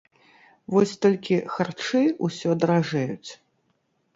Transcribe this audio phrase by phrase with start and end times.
[0.75, 3.29] Вось толькі харчы ўсё даражэюць.